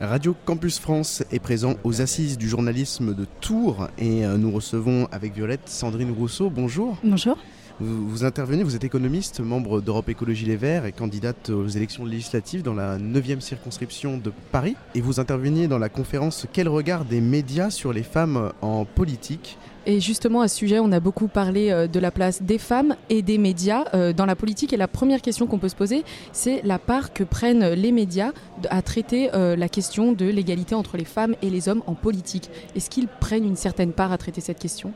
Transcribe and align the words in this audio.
Radio 0.00 0.36
Campus 0.44 0.78
France 0.78 1.24
est 1.32 1.40
présent 1.40 1.74
aux 1.82 2.00
assises 2.00 2.38
du 2.38 2.48
journalisme 2.48 3.14
de 3.14 3.26
Tours 3.40 3.88
et 3.98 4.24
euh, 4.24 4.36
nous 4.36 4.52
recevons 4.52 5.08
avec 5.10 5.34
Violette 5.34 5.68
Sandrine 5.68 6.12
Rousseau. 6.12 6.50
Bonjour. 6.50 6.96
Bonjour. 7.02 7.36
Vous, 7.80 8.24
intervenez, 8.24 8.62
vous 8.62 8.76
êtes 8.76 8.84
économiste, 8.84 9.40
membre 9.40 9.80
d'Europe 9.80 10.08
Écologie 10.08 10.44
Les 10.44 10.56
Verts 10.56 10.86
et 10.86 10.92
candidate 10.92 11.50
aux 11.50 11.66
élections 11.66 12.04
législatives 12.04 12.62
dans 12.62 12.74
la 12.74 12.96
9e 12.98 13.40
circonscription 13.40 14.18
de 14.18 14.32
Paris. 14.52 14.76
Et 14.94 15.00
vous 15.00 15.18
interveniez 15.18 15.66
dans 15.66 15.78
la 15.78 15.88
conférence 15.88 16.46
Quel 16.52 16.68
regard 16.68 17.04
des 17.04 17.20
médias 17.20 17.70
sur 17.70 17.92
les 17.92 18.04
femmes 18.04 18.52
en 18.62 18.84
politique 18.84 19.58
et 19.88 20.00
justement, 20.00 20.42
à 20.42 20.48
ce 20.48 20.56
sujet, 20.56 20.80
on 20.80 20.92
a 20.92 21.00
beaucoup 21.00 21.28
parlé 21.28 21.70
euh, 21.70 21.86
de 21.86 21.98
la 21.98 22.10
place 22.10 22.42
des 22.42 22.58
femmes 22.58 22.94
et 23.08 23.22
des 23.22 23.38
médias 23.38 23.84
euh, 23.94 24.12
dans 24.12 24.26
la 24.26 24.36
politique. 24.36 24.74
Et 24.74 24.76
la 24.76 24.86
première 24.86 25.22
question 25.22 25.46
qu'on 25.46 25.58
peut 25.58 25.70
se 25.70 25.74
poser, 25.74 26.04
c'est 26.30 26.60
la 26.62 26.78
part 26.78 27.14
que 27.14 27.24
prennent 27.24 27.70
les 27.70 27.90
médias 27.90 28.32
à 28.68 28.82
traiter 28.82 29.30
euh, 29.32 29.56
la 29.56 29.70
question 29.70 30.12
de 30.12 30.26
l'égalité 30.26 30.74
entre 30.74 30.98
les 30.98 31.06
femmes 31.06 31.34
et 31.40 31.48
les 31.48 31.70
hommes 31.70 31.82
en 31.86 31.94
politique. 31.94 32.50
Est-ce 32.76 32.90
qu'ils 32.90 33.08
prennent 33.08 33.46
une 33.46 33.56
certaine 33.56 33.92
part 33.92 34.12
à 34.12 34.18
traiter 34.18 34.42
cette 34.42 34.58
question? 34.58 34.92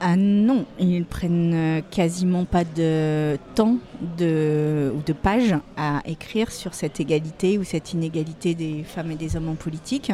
Ah 0.00 0.16
non, 0.16 0.64
ils 0.80 1.04
prennent 1.04 1.82
quasiment 1.90 2.44
pas 2.44 2.64
de 2.64 3.36
temps 3.54 3.78
ou 4.00 4.16
de 4.16 5.12
pages 5.12 5.56
à 5.76 6.02
écrire 6.06 6.52
sur 6.52 6.74
cette 6.74 7.00
égalité 7.00 7.58
ou 7.58 7.64
cette 7.64 7.92
inégalité 7.92 8.54
des 8.54 8.84
femmes 8.84 9.10
et 9.10 9.16
des 9.16 9.36
hommes 9.36 9.48
en 9.48 9.56
politique. 9.56 10.12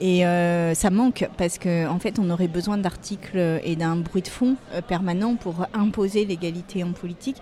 Et 0.00 0.26
euh, 0.26 0.74
ça 0.74 0.90
manque 0.90 1.28
parce 1.36 1.58
qu'en 1.58 1.94
en 1.94 1.98
fait, 1.98 2.18
on 2.18 2.28
aurait 2.30 2.48
besoin 2.48 2.78
d'articles 2.78 3.60
et 3.62 3.76
d'un 3.76 3.96
bruit 3.96 4.22
de 4.22 4.28
fond 4.28 4.56
euh, 4.72 4.80
permanent 4.80 5.36
pour 5.36 5.66
imposer 5.72 6.24
l'égalité 6.24 6.82
en 6.82 6.92
politique 6.92 7.36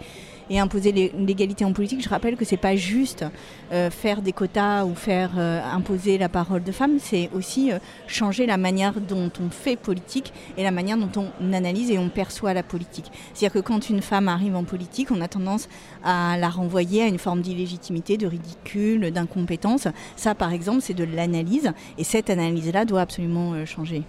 et 0.53 0.59
imposer 0.59 0.93
l'égalité 0.93 1.65
en 1.65 1.73
politique. 1.73 2.03
Je 2.03 2.09
rappelle 2.11 2.37
que 2.37 2.45
c'est 2.45 2.59
pas 2.59 2.77
juste 2.77 3.25
euh, 3.73 3.91
faire 3.91 4.21
des 4.21 4.33
quotas 4.33 4.85
ou 4.85 4.95
faire 4.95 5.31
euh, 5.39 5.61
imposer 5.65 6.19
la 6.19 6.29
parole 6.29 6.63
de 6.63 6.73
femmes, 6.73 6.99
c'est 7.01 7.31
aussi 7.35 7.73
euh, 7.73 7.79
changer 8.07 8.45
la 8.45 8.59
manière 8.59 9.01
dont 9.01 9.31
on 9.41 9.49
fait 9.49 9.77
politique 9.77 10.33
et 10.59 10.63
la 10.63 10.71
manière 10.71 10.99
dont 10.99 11.11
on 11.41 11.53
analyse 11.55 11.91
et 11.91 11.99
on 11.99 12.11
perçoit 12.11 12.53
la 12.53 12.63
politique. 12.63 13.11
C'est-à-dire 13.33 13.63
que 13.63 13.67
quand 13.67 13.89
une 13.89 14.03
femme 14.03 14.29
arrive 14.29 14.55
en 14.55 14.65
politique, 14.65 15.11
on 15.11 15.23
a 15.23 15.29
tendance 15.29 15.71
à 16.05 16.37
la 16.37 16.51
renvoyer 16.51 17.03
à 17.03 17.07
une 17.07 17.19
forme 17.19 17.41
d'illégitimité, 17.41 18.19
de 18.19 18.27
ridicule, 18.27 19.11
d'incompétence. 19.11 19.89
Ça, 20.17 20.35
par 20.35 20.53
exemple, 20.53 20.83
c'est 20.83 20.93
de 20.93 21.05
l'analyse 21.05 21.73
et 21.97 22.05
cette 22.05 22.29
analyse-là 22.29 22.85
doit 22.85 23.01
absolument 23.01 23.65
changer. 23.65 24.03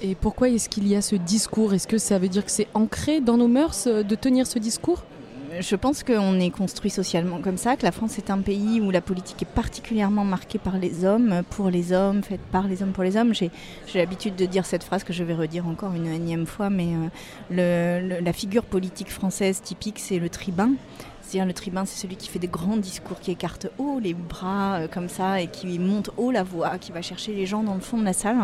Et 0.00 0.14
pourquoi 0.14 0.48
est-ce 0.48 0.68
qu'il 0.68 0.86
y 0.86 0.94
a 0.94 1.02
ce 1.02 1.16
discours? 1.16 1.74
Est-ce 1.74 1.88
que 1.88 1.98
ça 1.98 2.20
veut 2.20 2.28
dire 2.28 2.44
que 2.44 2.52
c'est 2.52 2.68
ancré 2.74 3.20
dans 3.20 3.36
nos 3.36 3.48
mœurs 3.48 3.88
de 3.88 4.14
tenir 4.14 4.46
ce 4.46 4.60
discours? 4.60 5.02
Je 5.60 5.76
pense 5.76 6.02
qu'on 6.02 6.38
est 6.40 6.50
construit 6.50 6.90
socialement 6.90 7.40
comme 7.40 7.56
ça, 7.56 7.76
que 7.76 7.84
la 7.84 7.92
France 7.92 8.18
est 8.18 8.30
un 8.30 8.38
pays 8.38 8.80
où 8.80 8.90
la 8.90 9.00
politique 9.00 9.42
est 9.42 9.52
particulièrement 9.52 10.24
marquée 10.24 10.58
par 10.58 10.78
les 10.78 11.04
hommes, 11.04 11.42
pour 11.50 11.70
les 11.70 11.92
hommes, 11.92 12.22
faite 12.22 12.40
par 12.52 12.68
les 12.68 12.82
hommes, 12.82 12.92
pour 12.92 13.04
les 13.04 13.16
hommes. 13.16 13.34
J'ai 13.34 13.50
l'habitude 13.94 14.36
de 14.36 14.46
dire 14.46 14.66
cette 14.66 14.84
phrase 14.84 15.04
que 15.04 15.12
je 15.12 15.24
vais 15.24 15.34
redire 15.34 15.66
encore 15.66 15.94
une 15.94 16.06
énième 16.06 16.46
fois, 16.46 16.70
mais 16.70 16.88
euh, 17.52 18.20
la 18.20 18.32
figure 18.32 18.64
politique 18.64 19.10
française 19.10 19.60
typique, 19.62 19.98
c'est 19.98 20.18
le 20.18 20.28
tribun. 20.28 20.72
C'est-à-dire 21.22 21.46
le 21.46 21.52
tribun, 21.52 21.84
c'est 21.84 22.00
celui 22.00 22.16
qui 22.16 22.28
fait 22.28 22.38
des 22.38 22.48
grands 22.48 22.78
discours, 22.78 23.20
qui 23.20 23.30
écarte 23.30 23.68
haut 23.78 23.98
les 24.00 24.14
bras 24.14 24.76
euh, 24.76 24.88
comme 24.88 25.08
ça 25.08 25.40
et 25.40 25.48
qui 25.48 25.78
monte 25.78 26.10
haut 26.16 26.30
la 26.30 26.42
voix, 26.42 26.78
qui 26.78 26.92
va 26.92 27.02
chercher 27.02 27.34
les 27.34 27.46
gens 27.46 27.62
dans 27.62 27.74
le 27.74 27.80
fond 27.80 27.98
de 27.98 28.04
la 28.04 28.14
salle. 28.14 28.36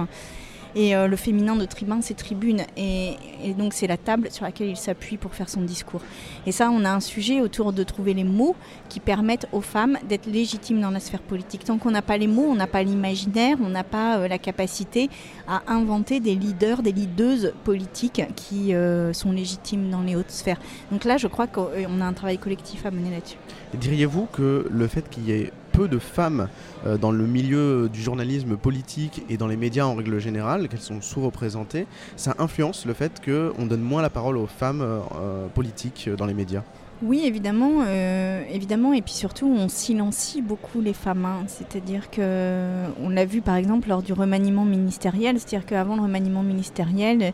Et 0.77 0.97
euh, 0.97 1.07
le 1.07 1.17
féminin 1.17 1.57
de 1.57 1.65
tribun, 1.65 2.01
c'est 2.03 2.15
tribune. 2.15 2.63
Et, 2.77 3.17
donc, 3.57 3.75
c'est 3.75 3.87
la 3.87 3.97
table 3.97 4.29
sur 4.31 4.45
laquelle 4.45 4.69
il 4.69 4.77
s'appuie 4.77 5.17
pour 5.17 5.35
faire 5.35 5.49
son 5.49 5.63
discours. 5.63 6.01
Et 6.47 6.53
ça, 6.53 6.71
on 6.71 6.85
a 6.85 6.91
un 6.91 7.01
sujet 7.01 7.41
autour 7.41 7.73
de 7.73 7.83
trouver 7.83 8.15
les 8.15 8.25
mots 8.25 8.57
qui 8.89 9.01
permettent 9.01 9.47
aux 9.53 9.61
femmes 9.61 9.99
d'être 10.09 10.27
légitimes 10.27 10.81
dans 10.81 10.91
la 10.91 11.01
sphère 11.01 11.23
politique. 11.23 11.65
Tant 11.65 11.79
qu'on 11.79 11.91
n'a 11.91 12.03
pas 12.03 12.17
les 12.17 12.27
mots, 12.27 12.47
on 12.49 12.55
n'a 12.55 12.67
pas 12.67 12.83
l'imaginaire, 12.83 13.57
on 13.63 13.69
n'a 13.69 13.85
pas 13.85 14.19
euh, 14.19 14.29
la 14.29 14.39
capacité 14.39 15.09
à 15.47 15.63
inventer 15.69 16.21
des 16.21 16.35
leaders, 16.35 16.83
des 16.83 16.93
leadeuses 16.93 17.53
politiques 17.65 18.23
qui 18.35 18.75
euh, 18.75 19.13
sont 19.13 19.33
légitimes 19.33 19.91
dans 19.91 20.03
les 20.03 20.17
hautes 20.17 20.31
sphères. 20.31 20.61
Donc 20.91 21.05
là, 21.05 21.17
je 21.17 21.29
crois 21.29 21.47
qu'on 21.47 22.01
a 22.01 22.05
un 22.05 22.13
travail 22.13 22.39
collectif 22.39 22.87
à 22.87 22.91
mener 22.91 23.11
là-dessus. 23.11 23.37
Diriez-vous 23.75 24.27
que 24.33 24.67
le 24.71 24.87
fait 24.89 25.09
qu'il 25.09 25.25
y 25.25 25.33
ait 25.33 25.53
peu 25.75 25.89
de 25.89 25.99
femmes 25.99 26.49
euh, 26.87 26.97
dans 26.97 27.11
le 27.11 27.27
milieu 27.27 27.89
du 27.93 28.01
journalisme 28.01 28.57
politique 28.57 29.25
et 29.29 29.37
dans 29.37 29.49
les 29.49 29.57
médias 29.57 29.85
en 29.85 29.97
règle 29.97 30.21
générale, 30.21 30.69
qu'elles 30.69 30.81
sont 30.81 31.01
sous-représentées, 31.01 31.87
ça 32.17 32.37
influence 32.39 32.87
le 32.87 32.95
fait 32.95 33.21
qu'on 33.25 33.67
donne 33.67 33.81
moins 33.81 34.01
la 34.01 34.11
parole 34.11 34.37
aux 34.37 34.47
femmes 34.47 34.83
euh, 34.83 35.01
euh, 35.17 35.49
politiques 35.49 36.09
dans 36.17 36.27
les 36.27 36.35
médias 36.35 36.63
oui, 37.03 37.23
évidemment, 37.25 37.85
évidemment, 37.85 38.93
et 38.93 39.03
puis 39.03 39.13
surtout, 39.13 39.47
on 39.47 39.69
silencie 39.69 40.41
beaucoup 40.41 40.81
les 40.81 40.95
femmes. 40.95 41.25
Hein. 41.25 41.45
C'est-à-dire 41.49 42.09
que, 42.11 42.85
on 43.03 43.09
l'a 43.09 43.25
vu 43.25 43.43
par 43.43 43.57
exemple 43.57 43.89
lors 43.89 44.03
du 44.03 44.13
remaniement 44.13 44.65
ministériel, 44.65 45.39
c'est-à-dire 45.39 45.67
qu'avant 45.67 45.97
le 45.97 46.03
remaniement 46.03 46.43
ministériel, 46.43 47.33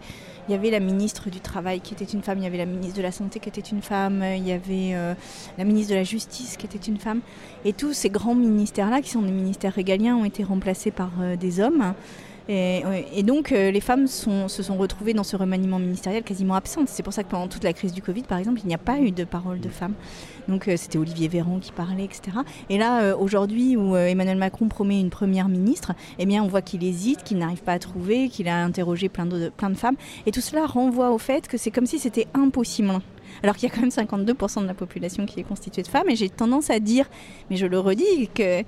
il 0.50 0.53
y 0.53 0.56
avait 0.56 0.71
la 0.71 0.81
ministre 0.81 1.31
du 1.31 1.38
Travail 1.38 1.81
qui 1.81 1.94
était 1.94 2.04
une 2.04 2.22
femme, 2.22 2.38
il 2.38 2.43
y 2.44 2.47
avait 2.47 2.59
la 2.59 2.66
ministre 2.66 2.97
de 2.97 3.03
la 3.03 3.12
Santé 3.12 3.38
qui 3.38 3.48
était 3.48 3.60
une 3.60 3.82
femme, 3.82 4.25
il 4.37 4.44
y 4.44 4.50
avait 4.50 4.94
euh, 4.94 5.15
la 5.59 5.65
ministre 5.65 5.92
de 5.92 5.97
la 5.97 6.03
Justice 6.03 6.56
qui 6.56 6.66
était 6.66 6.78
une 6.78 6.97
femme. 6.97 7.21
Et 7.65 7.72
tous 7.72 7.92
ces 7.92 8.10
grands 8.10 8.34
ministères-là, 8.34 9.00
qui 9.00 9.10
sont 9.10 9.22
des 9.22 9.31
ministères 9.31 9.72
régaliens, 9.72 10.16
ont 10.16 10.25
été 10.25 10.42
remplacés 10.42 10.91
par 10.91 11.12
euh, 11.21 11.37
des 11.37 11.60
hommes. 11.60 11.94
Et, 12.49 13.23
donc, 13.23 13.53
euh, 13.53 13.71
les 13.71 13.81
femmes 13.81 14.06
se 14.06 14.49
sont 14.49 14.77
retrouvées 14.77 15.15
dans 15.15 15.23
ce 15.23 15.37
remaniement 15.37 15.78
ministériel 15.78 16.23
quasiment 16.23 16.55
absentes. 16.55 16.89
C'est 16.89 17.03
pour 17.03 17.12
ça 17.12 17.23
que 17.23 17.31
pendant 17.31 17.49
toute 17.49 17.65
la 17.65 17.73
crise 17.73 17.93
du 17.93 18.03
Covid, 18.03 18.23
par 18.23 18.39
exemple, 18.39 18.61
il 18.65 18.67
n'y 18.67 18.75
a 18.75 18.78
pas 18.78 18.99
eu 18.99 19.12
de 19.12 19.25
parole 19.25 19.61
de 19.61 19.69
femmes. 19.69 19.95
Donc, 20.49 20.67
euh, 20.67 20.77
c'était 20.77 20.99
Olivier 20.99 21.28
Véran 21.28 21.59
qui 21.61 21.73
parlait, 21.73 22.05
etc. 22.05 22.39
Et 22.69 22.78
là, 22.78 23.03
euh, 23.03 23.17
aujourd'hui, 23.17 23.77
où 23.77 23.97
Emmanuel 23.97 24.39
Macron 24.39 24.69
promet 24.69 25.01
une 25.01 25.11
première 25.11 25.49
ministre, 25.49 25.93
eh 26.19 26.27
bien, 26.27 26.43
on 26.43 26.49
voit 26.49 26.62
qu'il 26.62 26.83
hésite, 26.84 27.23
qu'il 27.23 27.39
n'arrive 27.39 27.62
pas 27.62 27.75
à 27.75 27.78
trouver, 27.78 28.28
qu'il 28.28 28.49
a 28.49 28.65
interrogé 28.65 29.09
plein 29.09 29.27
de, 29.27 29.51
plein 29.51 29.71
de 29.71 29.77
femmes. 29.77 29.97
Et 30.27 30.33
tout 30.33 30.41
cela 30.41 30.67
renvoie 30.67 31.11
au 31.11 31.19
fait 31.19 31.47
que 31.47 31.57
c'est 31.57 31.71
comme 31.71 31.87
si 31.87 31.99
c'était 31.99 32.27
impossible 32.34 32.81
alors 33.43 33.57
qu'il 33.57 33.69
y 33.69 33.72
a 33.72 33.75
quand 33.75 33.81
même 33.81 33.91
52% 33.91 34.62
de 34.62 34.67
la 34.67 34.75
population 34.75 35.27
qui 35.27 35.41
est 35.41 35.45
constituée 35.45 35.83
de 35.83 35.89
femmes. 35.89 36.09
Et 36.09 36.17
j'ai 36.17 36.28
tendance 36.28 36.71
à 36.71 36.81
dire, 36.81 37.07
mais 37.49 37.57
je 37.57 37.67
le 37.67 37.78
redis, 37.78 38.28
que 38.34 38.62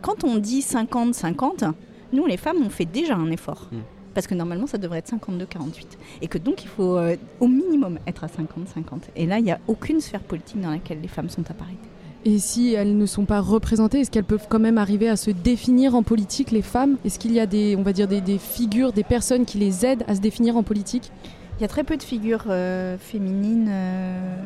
quand 0.00 0.24
on 0.24 0.36
dit 0.36 0.60
50-50, 0.60 1.72
nous, 2.12 2.26
les 2.26 2.36
femmes, 2.36 2.58
on 2.64 2.70
fait 2.70 2.84
déjà 2.84 3.14
un 3.14 3.30
effort. 3.30 3.68
Hmm. 3.72 3.80
Parce 4.14 4.26
que 4.26 4.34
normalement, 4.34 4.66
ça 4.66 4.78
devrait 4.78 5.00
être 5.00 5.12
52-48. 5.12 5.84
Et 6.22 6.28
que 6.28 6.38
donc, 6.38 6.64
il 6.64 6.68
faut 6.68 6.96
euh, 6.96 7.16
au 7.38 7.48
minimum 7.48 7.98
être 8.06 8.24
à 8.24 8.28
50-50. 8.28 9.10
Et 9.14 9.26
là, 9.26 9.38
il 9.38 9.44
n'y 9.44 9.52
a 9.52 9.60
aucune 9.66 10.00
sphère 10.00 10.22
politique 10.22 10.60
dans 10.60 10.70
laquelle 10.70 11.00
les 11.02 11.08
femmes 11.08 11.28
sont 11.28 11.44
à 11.50 11.54
parité. 11.54 11.86
Et 12.24 12.38
si 12.38 12.72
elles 12.72 12.96
ne 12.96 13.06
sont 13.06 13.24
pas 13.24 13.40
représentées, 13.40 14.00
est-ce 14.00 14.10
qu'elles 14.10 14.24
peuvent 14.24 14.46
quand 14.48 14.58
même 14.58 14.78
arriver 14.78 15.08
à 15.08 15.16
se 15.16 15.30
définir 15.30 15.94
en 15.94 16.02
politique, 16.02 16.50
les 16.50 16.62
femmes? 16.62 16.96
Est-ce 17.04 17.18
qu'il 17.18 17.32
y 17.32 17.38
a 17.38 17.46
des, 17.46 17.76
on 17.76 17.82
va 17.82 17.92
dire, 17.92 18.08
des, 18.08 18.38
figures, 18.38 18.92
des 18.92 19.04
personnes 19.04 19.44
qui 19.44 19.58
les 19.58 19.86
aident 19.86 20.02
à 20.08 20.14
se 20.16 20.20
définir 20.20 20.56
en 20.56 20.62
politique? 20.62 21.12
Il 21.58 21.62
y 21.62 21.64
a 21.64 21.68
très 21.68 21.84
peu 21.84 21.96
de 21.96 22.02
figures 22.02 22.46
euh, 22.48 22.98
féminines. 22.98 23.68
Euh, 23.70 24.40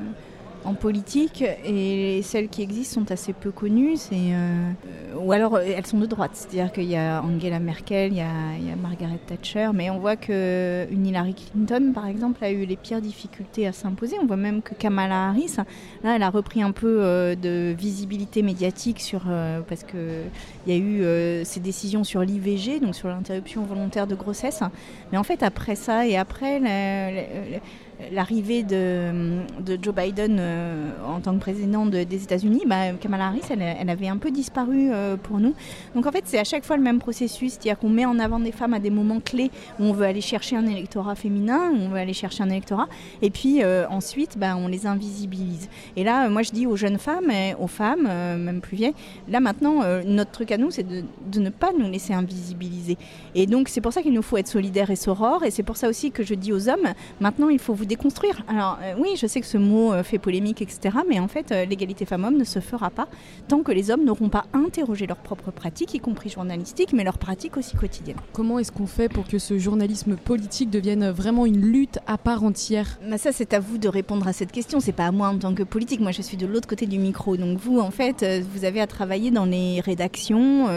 en 0.65 0.75
politique 0.75 1.43
et 1.65 2.21
celles 2.22 2.48
qui 2.48 2.62
existent 2.62 3.00
sont 3.00 3.12
assez 3.12 3.32
peu 3.32 3.50
connues. 3.50 3.97
Euh, 4.12 4.72
ou 5.19 5.32
alors 5.32 5.54
euh, 5.54 5.65
elles 5.65 5.87
sont 5.87 5.98
de 5.98 6.06
droite, 6.06 6.32
c'est-à-dire 6.34 6.72
qu'il 6.72 6.84
y 6.84 6.97
a 6.97 7.22
Angela 7.22 7.59
Merkel, 7.59 8.12
il 8.12 8.19
y 8.19 8.21
a, 8.21 8.76
Margaret 8.81 9.19
Thatcher, 9.26 9.71
mais 9.75 9.91
on 9.91 9.98
voit 9.98 10.16
que 10.16 10.87
Hillary 10.91 11.34
Clinton, 11.34 11.93
par 11.94 12.06
exemple, 12.06 12.43
a 12.44 12.50
eu 12.50 12.65
les 12.65 12.76
pires 12.76 13.00
difficultés 13.00 13.66
à 13.66 13.72
s'imposer. 13.72 14.16
On 14.22 14.26
voit 14.26 14.37
même 14.37 14.62
que 14.62 14.75
Kamala 14.75 15.28
Harris, 15.28 15.56
là, 16.03 16.16
elle 16.16 16.22
a 16.22 16.31
repris 16.31 16.62
un 16.62 16.72
peu 16.72 16.98
euh, 17.00 17.34
de 17.34 17.75
visibilité 17.77 18.42
médiatique 18.42 19.00
sur 19.00 19.22
parce 19.69 19.84
que 19.84 20.25
il 20.66 20.75
y 20.75 20.77
a 20.77 20.78
eu 20.78 21.44
ces 21.44 21.60
décisions 21.60 22.04
sur 22.04 22.21
l'IVG, 22.22 22.81
donc 22.81 22.94
sur 22.94 23.09
l'interruption 23.09 23.62
volontaire 23.62 24.06
de 24.06 24.15
grossesse. 24.15 24.62
Mais 25.12 25.19
en 25.19 25.22
fait, 25.22 25.42
après 25.42 25.75
ça 25.75 26.06
et 26.06 26.16
après 26.16 26.60
l'arrivée 28.12 28.62
de, 28.62 29.12
Joe 29.81 29.94
Biden 29.94 30.38
euh, 30.41 30.91
en 31.06 31.21
tant 31.21 31.34
que 31.34 31.41
président 31.41 31.87
des 31.87 32.03
États-Unis, 32.03 32.62
bah, 32.66 32.93
Kamala 33.00 33.26
Harris, 33.26 33.43
elle, 33.50 33.91
avait 33.91 34.09
un 34.09 34.16
peu 34.16 34.31
disparu 34.31 34.91
euh, 34.91 35.16
pour 35.16 35.38
nous. 35.38 35.54
Donc 35.94 36.06
en 36.06 36.12
fait, 36.12 36.22
c'est 36.26 36.38
à 36.38 36.44
chaque 36.44 36.65
fois 36.65 36.76
le 36.76 36.82
même 36.82 36.98
processus, 36.98 37.53
c'est-à-dire 37.53 37.78
qu'on 37.78 37.88
met 37.88 38.04
en 38.04 38.18
avant 38.18 38.41
des 38.41 38.53
femmes 38.53 38.74
à 38.74 38.78
des 38.78 38.91
moments 38.91 39.21
clés 39.21 39.51
où 39.78 39.84
on 39.84 39.92
veut 39.92 40.07
aller 40.07 40.21
chercher 40.21 40.57
un 40.57 40.66
électorat 40.66 41.15
féminin, 41.15 41.71
où 41.72 41.77
on 41.77 41.89
veut 41.89 41.98
aller 41.98 42.12
chercher 42.12 42.42
un 42.42 42.51
électorat, 42.51 42.89
et 43.22 43.30
puis 43.30 43.62
euh, 43.62 43.86
ensuite, 43.89 44.39
bah, 44.39 44.56
on 44.56 44.68
les 44.68 44.86
invisibilise. 44.86 45.68
Et 45.97 46.04
là, 46.04 46.28
moi, 46.28 46.42
je 46.42 46.51
dis 46.51 46.66
aux 46.66 46.77
jeunes 46.77 46.98
femmes, 46.98 47.30
aux 47.59 47.68
femmes, 47.68 48.03
même 48.03 48.60
plus 48.60 48.77
vieilles, 48.77 48.95
là 49.28 49.41
maintenant, 49.41 49.83
notre 50.04 50.30
truc 50.30 50.53
à 50.53 50.59
nous, 50.59 50.71
c'est 50.71 50.86
de, 50.86 51.41
ne 51.41 51.51
pas 51.51 51.71
nous 51.78 51.91
laisser 51.91 52.13
invisibiliser. 52.13 52.97
Et 53.34 53.47
donc, 53.47 53.68
c'est 53.68 53.80
pour 53.80 53.92
ça 53.92 54.03
qu'il 54.03 54.13
nous 54.13 54.22
faut 54.22 54.36
être 54.36 54.48
solidaires 54.48 54.91
et 54.91 54.97
sorores, 54.97 55.45
et 55.45 55.51
c'est 55.51 55.63
pour 55.63 55.77
ça 55.77 55.89
aussi 55.89 56.10
que 56.10 56.22
je 56.22 56.34
dis 56.34 56.53
aux 56.53 56.68
hommes, 56.68 56.92
maintenant, 57.21 57.48
il 57.48 57.59
faut 57.59 57.74
vous 57.74 57.86
déconstruire. 58.01 58.43
Alors 58.49 58.79
oui, 58.99 59.11
je 59.17 59.27
sais 59.27 59.41
que 59.41 59.47
ce 59.47 59.59
mot 59.59 59.93
fait 60.03 60.19
polémique, 60.19 60.63
etc. 60.63 60.99
Mais 61.09 61.21
en 61.21 61.29
fait, 61.29 61.51
l'égalité 61.69 62.07
femmes-hommes 62.07 62.39
ne 62.39 62.45
se 62.45 62.61
fera 62.61 62.89
pas 62.91 63.09
tant 63.49 63.63
que 63.63 63.73
les 63.73 63.91
hommes 63.91 64.05
n'auront 64.05 64.31
pas 64.31 64.47
interrogé 64.55 65.07
leurs 65.07 65.19
propres 65.19 65.51
pratiques, 65.51 65.95
y 65.95 66.01
compris 66.01 66.31
journalistiques, 66.31 66.93
mais 66.95 67.05
leurs 67.05 67.19
pratiques 67.19 67.57
aussi 67.57 67.77
quotidiennes. 67.77 68.17
Comment 68.33 68.59
est-ce 68.59 68.73
qu'on 68.73 68.87
fait 68.87 69.09
pour 69.09 69.27
que 69.27 69.39
ce 69.39 69.59
journalisme 69.59 70.17
politique 70.17 70.71
devienne 70.71 71.11
vraiment 71.11 71.45
une 71.45 71.61
lutte 71.61 71.99
à 72.07 72.17
part 72.17 72.43
entière? 72.43 72.99
Bah 73.09 73.19
Ça, 73.19 73.33
c'est 73.33 73.53
à 73.53 73.61
vous 73.61 73.77
de 73.77 73.89
répondre 73.89 74.27
à 74.27 74.33
cette 74.33 74.53
question. 74.53 74.81
C'est 74.81 74.93
pas 74.93 75.07
à 75.07 75.13
moi 75.13 75.29
en 75.29 75.39
tant 75.39 75.55
que 75.55 75.63
politique. 75.63 76.01
Moi, 76.01 76.13
je 76.13 76.23
suis 76.23 76.37
de 76.37 76.47
l'autre 76.47 76.69
côté 76.69 76.87
du 76.87 76.99
micro. 76.99 77.37
Donc 77.37 77.59
vous, 77.59 77.81
en 77.81 77.91
fait, 77.91 78.25
vous 78.53 78.65
avez 78.65 78.81
à 78.81 78.87
travailler 78.87 79.31
dans 79.31 79.45
les 79.45 79.81
rédactions. 79.81 80.69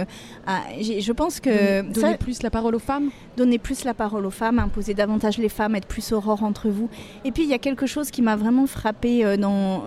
je 0.47 1.11
pense 1.11 1.39
que... 1.39 1.81
Donner 1.93 2.17
plus 2.17 2.43
la 2.43 2.49
parole 2.49 2.75
aux 2.75 2.79
femmes? 2.79 3.09
Donner 3.37 3.59
plus 3.59 3.85
la 3.85 3.93
parole 3.93 4.25
aux 4.25 4.31
femmes, 4.31 4.59
imposer 4.59 4.93
davantage 4.93 5.37
les 5.37 5.49
femmes, 5.49 5.75
être 5.75 5.87
plus 5.87 6.11
aurore 6.11 6.43
entre 6.43 6.69
vous. 6.69 6.89
Et 7.25 7.31
puis, 7.31 7.43
il 7.43 7.49
y 7.49 7.53
a 7.53 7.59
quelque 7.59 7.85
chose 7.85 8.11
qui 8.11 8.21
m'a 8.21 8.35
vraiment 8.35 8.67
frappé 8.67 9.37
dans, 9.37 9.83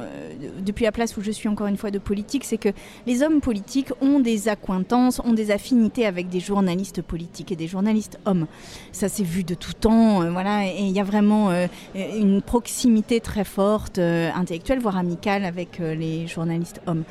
depuis 0.64 0.84
la 0.84 0.92
place 0.92 1.16
où 1.16 1.22
je 1.22 1.30
suis 1.30 1.48
encore 1.48 1.66
une 1.66 1.76
fois 1.76 1.90
de 1.90 1.98
politique, 1.98 2.44
c'est 2.44 2.58
que 2.58 2.70
les 3.06 3.22
hommes 3.22 3.40
politiques 3.40 3.90
ont 4.00 4.20
des 4.20 4.48
accointances, 4.48 5.20
ont 5.24 5.32
des 5.32 5.50
affinités 5.50 6.06
avec 6.06 6.28
des 6.28 6.40
journalistes 6.40 7.02
politiques 7.02 7.52
et 7.52 7.56
des 7.56 7.66
journalistes 7.66 8.18
hommes. 8.24 8.46
Ça 8.92 9.08
s'est 9.08 9.22
vu 9.22 9.44
de 9.44 9.54
tout 9.54 9.72
temps, 9.72 10.22
euh, 10.22 10.30
voilà, 10.30 10.66
et 10.66 10.80
il 10.80 10.90
y 10.90 11.00
a 11.00 11.04
vraiment 11.04 11.50
euh, 11.50 11.66
une 11.94 12.42
proximité 12.42 13.20
très 13.20 13.44
forte, 13.44 13.98
euh, 13.98 14.30
intellectuelle, 14.34 14.80
voire 14.80 14.96
amicale 14.96 15.44
avec 15.44 15.78
les 15.78 16.26
journalistes 16.26 16.80
hommes. 16.86 17.04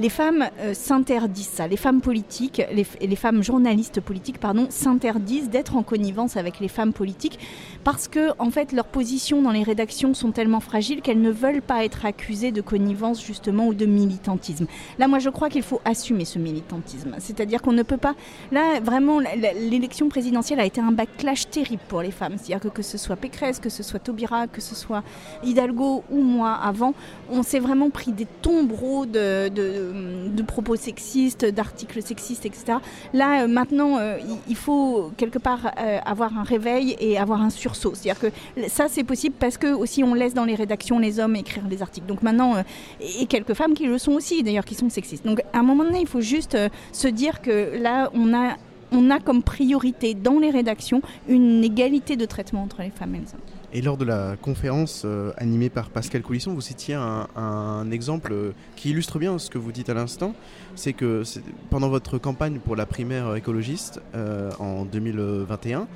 Les 0.00 0.08
femmes 0.08 0.48
s'interdisent 0.72 1.48
ça, 1.48 1.66
les 1.66 1.76
femmes 1.76 2.00
politiques, 2.00 2.62
les, 2.72 3.16
femmes 3.16 3.42
journalistes 3.42 4.00
politiques, 4.00 4.38
pardon, 4.38 4.66
s'interdisent 4.70 5.50
d'être 5.50 5.76
en 5.76 5.82
connivence 5.82 6.36
avec 6.36 6.60
les 6.60 6.68
femmes 6.68 6.92
politiques 6.92 7.38
parce 7.84 8.08
que, 8.08 8.30
en 8.38 8.50
fait, 8.50 8.72
leurs 8.72 8.86
positions 8.86 9.42
dans 9.42 9.50
les 9.50 9.61
rédactions 9.62 10.14
sont 10.14 10.32
tellement 10.32 10.60
fragiles 10.60 11.02
qu'elles 11.02 11.20
ne 11.20 11.30
veulent 11.30 11.62
pas 11.62 11.84
être 11.84 12.04
accusées 12.04 12.52
de 12.52 12.60
connivence, 12.60 13.24
justement, 13.24 13.66
ou 13.66 13.74
de 13.74 13.86
militantisme. 13.86 14.66
Là, 14.98 15.08
moi, 15.08 15.18
je 15.18 15.30
crois 15.30 15.48
qu'il 15.48 15.62
faut 15.62 15.80
assumer 15.84 16.24
ce 16.24 16.38
militantisme. 16.38 17.14
C'est-à-dire 17.18 17.62
qu'on 17.62 17.72
ne 17.72 17.82
peut 17.82 17.96
pas. 17.96 18.14
Là, 18.50 18.80
vraiment, 18.80 19.20
l'élection 19.20 20.08
présidentielle 20.08 20.60
a 20.60 20.64
été 20.64 20.80
un 20.80 20.92
backlash 20.92 21.48
terrible 21.48 21.82
pour 21.88 22.02
les 22.02 22.10
femmes. 22.10 22.34
C'est-à-dire 22.36 22.60
que 22.60 22.82
que 22.82 22.82
ce 22.82 22.98
soit 22.98 23.16
Pécresse, 23.16 23.60
que 23.60 23.68
ce 23.68 23.82
soit 23.82 24.00
Taubira, 24.00 24.46
que 24.46 24.60
ce 24.60 24.74
soit 24.74 25.02
Hidalgo 25.44 26.02
ou 26.10 26.20
moi 26.20 26.52
avant, 26.52 26.94
on 27.30 27.42
s'est 27.42 27.60
vraiment 27.60 27.90
pris 27.90 28.12
des 28.12 28.26
tombereaux 28.42 29.06
de, 29.06 29.48
de, 29.48 30.42
propos 30.42 30.76
sexistes, 30.76 31.44
d'articles 31.44 32.02
sexistes, 32.02 32.44
etc. 32.44 32.78
Là, 33.14 33.42
euh, 33.42 33.48
maintenant, 33.48 33.98
euh, 33.98 34.18
il 34.48 34.56
faut 34.56 35.12
quelque 35.16 35.38
part 35.38 35.72
euh, 35.78 35.98
avoir 36.04 36.36
un 36.36 36.42
réveil 36.42 36.96
et 36.98 37.16
avoir 37.16 37.40
un 37.40 37.50
sursaut. 37.50 37.94
C'est-à-dire 37.94 38.20
que 38.20 38.68
ça, 38.68 38.86
c'est 38.88 39.04
possible 39.04 39.36
parce 39.42 39.58
que 39.58 39.74
aussi 39.74 40.04
on 40.04 40.14
laisse 40.14 40.34
dans 40.34 40.44
les 40.44 40.54
rédactions 40.54 41.00
les 41.00 41.18
hommes 41.18 41.34
écrire 41.34 41.64
les 41.68 41.82
articles. 41.82 42.06
Donc 42.06 42.22
maintenant, 42.22 42.62
et 43.00 43.26
quelques 43.26 43.54
femmes 43.54 43.74
qui 43.74 43.86
le 43.86 43.98
sont 43.98 44.12
aussi, 44.12 44.44
d'ailleurs, 44.44 44.64
qui 44.64 44.76
sont 44.76 44.88
sexistes. 44.88 45.26
Donc 45.26 45.40
à 45.52 45.58
un 45.58 45.64
moment 45.64 45.82
donné, 45.82 46.00
il 46.00 46.06
faut 46.06 46.20
juste 46.20 46.56
se 46.92 47.08
dire 47.08 47.42
que 47.42 47.76
là, 47.76 48.08
on 48.14 48.32
a 48.34 48.56
on 48.92 49.10
a 49.10 49.18
comme 49.18 49.42
priorité 49.42 50.14
dans 50.14 50.38
les 50.38 50.50
rédactions 50.50 51.02
une 51.28 51.64
égalité 51.64 52.16
de 52.16 52.24
traitement 52.24 52.62
entre 52.62 52.82
les 52.82 52.90
femmes 52.90 53.16
et 53.16 53.18
les 53.18 53.34
hommes. 53.34 53.40
Et 53.74 53.80
lors 53.80 53.96
de 53.96 54.04
la 54.04 54.36
conférence 54.36 55.02
euh, 55.06 55.32
animée 55.38 55.70
par 55.70 55.88
Pascal 55.88 56.20
Coulisson, 56.20 56.52
vous 56.52 56.60
citiez 56.60 56.94
un, 56.94 57.90
exemple 57.90 58.32
euh, 58.32 58.52
qui 58.76 58.90
illustre 58.90 59.18
bien 59.18 59.38
ce 59.38 59.48
que 59.48 59.56
vous 59.56 59.72
dites 59.72 59.88
à 59.88 59.94
l'instant. 59.94 60.34
C'est 60.74 60.92
que 60.92 61.22
pendant 61.70 61.88
votre 61.88 62.18
campagne 62.18 62.58
pour 62.58 62.76
la 62.76 62.84
primaire 62.84 63.34
écologiste 63.34 64.02
euh, 64.14 64.50
en 64.58 64.84
2021, 64.84 65.88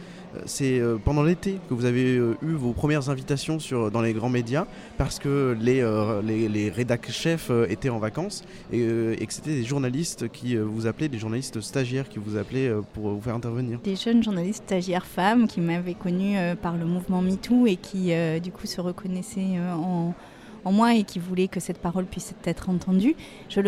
c'est 0.44 0.81
pendant 1.05 1.23
l'été 1.23 1.58
que 1.69 1.75
vous 1.75 1.84
avez 1.84 2.14
eu 2.14 2.52
vos 2.52 2.73
premières 2.73 3.08
invitations 3.11 3.58
sur, 3.58 3.90
dans 3.90 4.02
les 4.02 4.12
grands 4.12 4.28
médias 4.28 4.67
parce 4.99 5.19
que 5.19 5.56
les, 5.61 5.84
les, 6.25 6.49
les 6.49 6.70
rédac 6.70 7.11
chefs 7.11 7.50
étaient 7.69 7.88
en 7.88 7.99
vacances 7.99 8.44
et, 8.73 8.82
et 8.82 9.26
que 9.26 9.32
c'était 9.32 9.55
des 9.55 9.64
journalistes 9.64 10.28
qui 10.28 10.56
vous 10.56 10.87
appelaient, 10.87 11.08
des 11.08 11.19
journalistes 11.19 11.61
stagiaires 11.61 12.08
qui 12.08 12.19
vous 12.19 12.37
appelaient 12.37 12.70
pour 12.93 13.11
vous 13.11 13.20
faire 13.20 13.34
intervenir. 13.34 13.78
Des 13.81 13.96
jeunes 13.96 14.23
journalistes 14.23 14.64
stagiaires 14.64 15.06
femmes 15.06 15.46
qui 15.46 15.61
m'avaient 15.61 15.94
connue 15.94 16.37
par 16.61 16.76
le 16.76 16.84
mouvement 16.84 17.23
MeToo 17.23 17.67
et 17.67 17.76
qui 17.76 18.12
euh, 18.12 18.40
du 18.40 18.52
coup 18.52 18.67
se 18.67 18.81
reconnaissaient 18.81 19.56
euh, 19.56 20.11
en, 20.66 20.72
moi 20.72 20.94
et 20.94 21.04
qui 21.04 21.18
voulaient 21.18 21.48
que 21.48 21.60
cette 21.60 21.78
parole 21.78 22.04
puisse 22.04 22.34
être 22.44 22.68
entendue. 22.68 23.14
Je, 23.48 23.60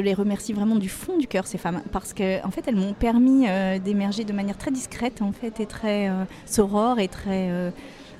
les 0.00 0.14
remercie 0.14 0.52
vraiment 0.52 0.76
du 0.76 0.88
fond 0.88 1.18
du 1.18 1.26
cœur, 1.26 1.46
ces 1.46 1.58
femmes, 1.58 1.82
parce 1.92 2.14
qu'en 2.14 2.40
en 2.44 2.50
fait, 2.50 2.64
elles 2.66 2.76
m'ont 2.76 2.94
permis 2.94 3.46
euh, 3.48 3.78
d'émerger 3.78 4.24
de 4.24 4.32
manière 4.32 4.56
très 4.56 4.70
discrète 4.70 5.22
en 5.22 5.32
fait, 5.32 5.60
et 5.60 5.66
très 5.66 6.10
sorore 6.46 6.98
et 6.98 7.08
très 7.08 7.72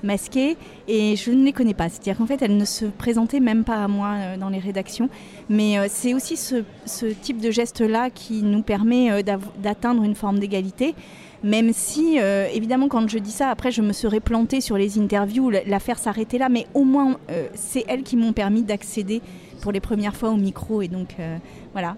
masquée. 0.03 0.57
Et 0.89 1.17
je 1.17 1.31
ne 1.31 1.45
les 1.45 1.53
connais 1.53 1.75
pas. 1.75 1.89
C'est-à-dire 1.89 2.19
qu'en 2.19 2.27
fait, 2.27 2.43
elles 2.43 2.57
ne 2.57 2.65
se 2.65 2.85
présentaient 2.85 3.41
même 3.41 3.65
pas 3.65 3.83
à 3.83 3.89
moi 3.89 4.37
dans 4.39 4.49
les 4.49 4.59
rédactions. 4.59 5.09
Mais 5.49 5.77
c'est 5.89 6.15
aussi 6.15 6.37
ce, 6.37 6.65
ce, 6.85 7.07
type 7.07 7.41
de 7.41 7.51
geste-là 7.51 8.11
qui 8.11 8.43
nous 8.43 8.63
permet 8.63 9.23
d'atteindre 9.23 10.03
une 10.03 10.15
forme 10.15 10.39
d'égalité. 10.39 10.95
Même 11.45 11.73
si, 11.73 12.19
euh, 12.19 12.49
évidemment, 12.53 12.89
quand 12.89 13.09
je 13.09 13.19
dis 13.19 13.31
ça, 13.31 13.51
après, 13.51 13.71
je 13.71 13.83
me 13.83 13.93
serais 13.93 14.21
plantée 14.21 14.61
sur 14.61 14.77
les 14.77 14.99
interviews, 14.99 15.51
l'affaire 15.51 15.99
s'arrêtait 15.99 16.39
là, 16.39 16.49
mais 16.49 16.67
au 16.75 16.85
moins, 16.85 17.19
euh, 17.31 17.49
c'est 17.55 17.85
elles 17.89 18.03
qui 18.03 18.17
m'ont 18.17 18.33
permis 18.33 18.63
d'accéder 18.63 19.21
pour 19.63 19.73
les 19.73 19.81
premières 19.81 20.15
fois 20.15 20.31
au 20.31 20.37
micro. 20.37 20.83
Et 20.83 20.89
donc, 20.89 21.17
euh, 21.19 21.39
voilà, 21.73 21.97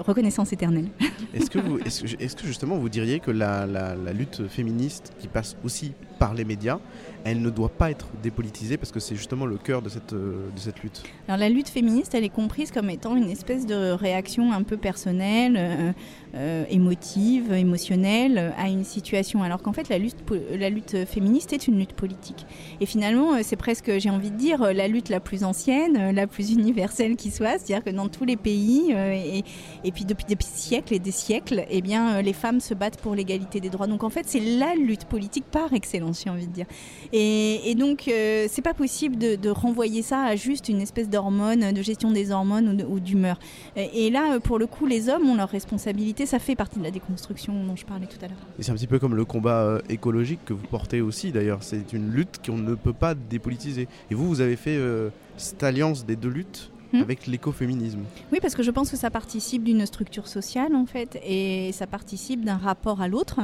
reconnaissance 0.00 0.52
éternelle. 0.52 0.88
Est-ce 1.34 1.50
que, 1.50 1.58
est 1.58 2.34
que, 2.40 2.46
justement 2.46 2.76
vous 2.76 2.88
diriez 2.88 3.20
que 3.20 3.30
la, 3.30 3.66
lutte 4.12 4.48
féministe 4.48 5.12
qui 5.18 5.28
passe 5.28 5.56
aussi 5.62 5.92
par 6.18 6.34
les 6.34 6.44
médias, 6.44 6.78
elle 7.24 7.42
ne 7.42 7.50
doit 7.50 7.68
pas 7.68 7.90
être 7.90 8.08
dépolitisée 8.22 8.76
parce 8.76 8.90
que 8.90 8.98
c'est 8.98 9.14
justement 9.14 9.44
le 9.44 9.56
cœur 9.56 9.82
de 9.82 9.88
cette, 9.88 10.14
de 10.14 10.40
cette 10.56 10.82
lutte? 10.82 11.02
Alors 11.28 11.38
la 11.38 11.48
lutte 11.48 11.68
féministe, 11.68 12.14
elle 12.14 12.24
est 12.24 12.28
comprise 12.30 12.70
comme 12.70 12.90
étant 12.90 13.14
une 13.14 13.30
espèce 13.30 13.66
de 13.66 13.92
réaction 13.92 14.52
un 14.52 14.62
peu 14.62 14.76
personnelle, 14.76 15.94
euh, 16.34 16.64
émotive, 16.68 17.52
émotionnelle 17.52 18.52
à 18.58 18.68
une 18.68 18.84
situation, 18.84 19.42
alors 19.42 19.62
qu'en 19.62 19.72
fait 19.72 19.88
la 19.88 19.98
lutte, 19.98 21.04
féministe 21.06 21.52
est 21.52 21.68
une 21.68 21.78
lutte 21.78 21.92
politique. 21.92 22.46
Et 22.80 22.86
finalement, 22.86 23.34
euh, 23.34 23.38
c'est 23.42 23.56
presque, 23.56 23.98
j'ai 23.98 24.10
envie 24.10 24.30
de 24.30 24.36
dire, 24.36 24.72
la 24.72 24.88
lutte 24.88 25.08
la 25.08 25.20
plus 25.20 25.44
ancienne, 25.44 26.10
la 26.10 26.26
plus 26.26 26.52
universelle 26.52 27.16
qui 27.16 27.30
soit, 27.30 27.58
c'est-à-dire 27.58 27.84
que 27.84 27.90
dans 27.90 28.08
tous 28.08 28.24
les 28.24 28.36
pays, 28.36 28.92
euh, 28.94 29.40
et, 29.84 29.92
puis 29.92 30.04
depuis 30.04 30.26
des 30.26 30.36
siècles 30.40 30.94
et 30.94 30.98
des 30.98 31.10
siècles, 31.10 31.64
eh 31.70 31.80
bien, 31.80 32.20
les 32.22 32.32
femmes 32.32 32.60
se 32.60 32.74
battent 32.74 33.00
pour 33.00 33.14
l'égalité 33.14 33.60
des 33.60 33.70
droits. 33.70 33.86
Donc 33.86 34.04
en 34.04 34.10
fait, 34.10 34.24
c'est 34.26 34.40
la 34.40 34.74
lutte 34.74 35.04
politique 35.04 35.44
par 35.50 35.72
excellence, 35.72 36.22
j'ai 36.24 36.30
envie 36.30 36.46
de 36.46 36.52
dire. 36.52 36.66
Et, 37.12 37.70
et 37.70 37.74
donc, 37.74 38.04
c'est 38.04 38.62
pas 38.62 38.74
possible 38.74 39.16
de, 39.16 39.36
de, 39.36 39.50
renvoyer 39.50 40.02
ça 40.02 40.22
à 40.22 40.36
juste 40.36 40.68
une 40.68 40.80
espèce 40.80 41.08
d'hormone, 41.08 41.72
de 41.72 41.82
gestion 41.82 42.10
des 42.10 42.30
hormones 42.30 42.84
ou 42.88 43.00
d'humeur. 43.00 43.38
Et 43.76 44.10
là, 44.10 44.40
pour 44.40 44.58
le 44.58 44.66
coup, 44.66 44.86
les 44.86 45.08
hommes 45.08 45.28
ont 45.28 45.34
leur 45.34 45.48
responsabilité 45.48 46.08
ça 46.26 46.38
fait 46.38 46.56
partie 46.56 46.78
de 46.78 46.84
la 46.84 46.90
déconstruction 46.90 47.64
dont 47.64 47.76
je 47.76 47.86
parlais 47.86 48.06
tout 48.06 48.22
à 48.24 48.28
l'heure. 48.28 48.47
Et 48.58 48.62
c'est 48.64 48.72
un 48.72 48.74
petit 48.74 48.88
peu 48.88 48.98
comme 48.98 49.14
le 49.14 49.24
combat 49.24 49.62
euh, 49.62 49.78
écologique 49.88 50.40
que 50.44 50.52
vous 50.52 50.66
portez 50.66 51.00
aussi 51.00 51.30
d'ailleurs. 51.30 51.62
C'est 51.62 51.92
une 51.92 52.10
lutte 52.10 52.40
qu'on 52.44 52.56
ne 52.56 52.74
peut 52.74 52.92
pas 52.92 53.14
dépolitiser. 53.14 53.86
Et 54.10 54.14
vous, 54.14 54.26
vous 54.26 54.40
avez 54.40 54.56
fait 54.56 54.76
euh, 54.76 55.10
cette 55.36 55.62
alliance 55.62 56.04
des 56.04 56.16
deux 56.16 56.28
luttes 56.28 56.72
hmm. 56.92 57.00
avec 57.00 57.28
l'écoféminisme. 57.28 58.00
Oui, 58.32 58.40
parce 58.42 58.56
que 58.56 58.64
je 58.64 58.72
pense 58.72 58.90
que 58.90 58.96
ça 58.96 59.10
participe 59.10 59.62
d'une 59.62 59.86
structure 59.86 60.26
sociale 60.26 60.74
en 60.74 60.86
fait, 60.86 61.20
et 61.24 61.70
ça 61.72 61.86
participe 61.86 62.44
d'un 62.44 62.56
rapport 62.56 63.00
à 63.00 63.06
l'autre. 63.06 63.40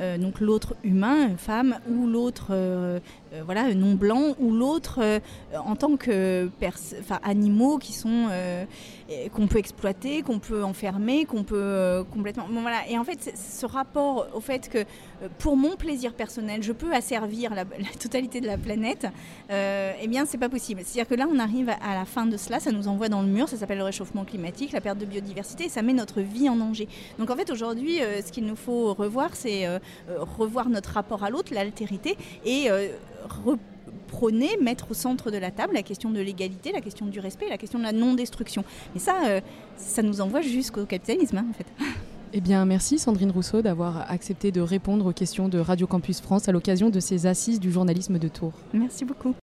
Euh, 0.00 0.18
donc 0.18 0.40
l'autre 0.40 0.74
humain, 0.82 1.36
femme, 1.36 1.76
ou 1.88 2.08
l'autre 2.08 2.52
voilà 3.44 3.74
non 3.74 3.94
blanc, 3.94 4.34
ou 4.38 4.52
l'autre 4.52 5.20
en 5.54 5.76
tant 5.76 5.96
que 5.96 6.50
animaux 7.22 7.78
qui 7.78 7.92
sont 7.92 8.28
qu'on 9.32 9.46
peut 9.46 9.58
exploiter, 9.58 10.22
qu'on 10.22 10.38
peut 10.38 10.62
enfermer, 10.62 11.24
qu'on 11.24 11.42
peut 11.42 11.56
euh, 11.56 12.04
complètement. 12.04 12.46
voilà. 12.50 12.86
Et 12.88 12.98
en 12.98 13.04
fait, 13.04 13.34
ce 13.34 13.64
rapport 13.64 14.28
au 14.34 14.40
fait 14.40 14.68
que 14.68 14.78
euh, 14.78 15.28
pour 15.38 15.56
mon 15.56 15.76
plaisir 15.76 16.12
personnel, 16.12 16.62
je 16.62 16.72
peux 16.72 16.92
asservir 16.92 17.54
la, 17.54 17.64
totalité 17.98 18.40
de 18.40 18.46
la 18.46 18.58
planète, 18.58 19.06
euh, 19.50 19.92
eh 20.00 20.06
bien, 20.08 20.26
c'est 20.26 20.38
pas 20.38 20.50
possible. 20.50 20.82
C'est-à-dire 20.84 21.08
que 21.08 21.14
là, 21.14 21.26
on 21.30 21.38
arrive 21.38 21.70
à 21.70 21.94
la 21.94 22.04
fin 22.04 22.26
de 22.26 22.36
cela, 22.36 22.60
ça 22.60 22.70
nous 22.70 22.86
envoie 22.86 23.08
dans 23.08 23.22
le 23.22 23.28
mur, 23.28 23.48
ça 23.48 23.56
s'appelle 23.56 23.78
le 23.78 23.84
réchauffement 23.84 24.24
climatique, 24.24 24.72
la 24.72 24.80
perte 24.80 24.98
de 24.98 25.06
biodiversité, 25.06 25.64
et 25.64 25.68
ça 25.70 25.80
met 25.80 25.94
notre 25.94 26.20
vie 26.20 26.48
en 26.48 26.56
danger. 26.56 26.86
Donc 27.18 27.30
en 27.30 27.36
fait, 27.36 27.50
aujourd'hui, 27.50 27.98
ce 27.98 28.30
qu'il 28.30 28.44
nous 28.44 28.56
faut 28.56 28.92
revoir, 28.92 29.30
c'est 29.34 29.66
revoir 30.08 30.68
notre 30.68 30.90
rapport 30.90 31.24
à 31.24 31.30
l'autre, 31.30 31.52
l'altérité, 31.54 32.16
et 32.44 32.68
prôner, 34.08 34.56
mettre 34.60 34.90
au 34.90 34.94
centre 34.94 35.30
de 35.30 35.36
la 35.36 35.50
table 35.50 35.74
la 35.74 35.82
question 35.82 36.10
de 36.10 36.20
l'égalité, 36.20 36.72
la 36.72 36.80
question 36.80 37.06
du 37.06 37.20
respect, 37.20 37.48
la 37.48 37.58
question 37.58 37.78
de 37.78 37.84
la 37.84 37.92
non-destruction. 37.92 38.64
Et 38.96 38.98
ça, 38.98 39.14
euh, 39.26 39.40
ça 39.76 40.02
nous 40.02 40.20
envoie 40.20 40.40
jusqu'au 40.40 40.84
capitalisme, 40.84 41.38
hein, 41.38 41.46
en 41.48 41.52
fait. 41.52 41.66
Eh 42.34 42.42
bien, 42.42 42.66
merci 42.66 42.98
Sandrine 42.98 43.30
Rousseau 43.30 43.62
d'avoir 43.62 44.10
accepté 44.10 44.52
de 44.52 44.60
répondre 44.60 45.06
aux 45.06 45.12
questions 45.12 45.48
de 45.48 45.58
Radio 45.58 45.86
Campus 45.86 46.20
France 46.20 46.46
à 46.46 46.52
l'occasion 46.52 46.90
de 46.90 47.00
ces 47.00 47.24
assises 47.24 47.58
du 47.58 47.72
journalisme 47.72 48.18
de 48.18 48.28
Tours. 48.28 48.52
Merci 48.74 49.06
beaucoup. 49.06 49.34